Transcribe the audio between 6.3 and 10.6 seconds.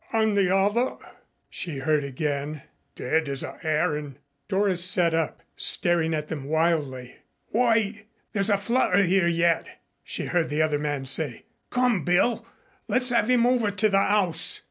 wildly. "Wait! There's a flutter 'ere yet." She heard the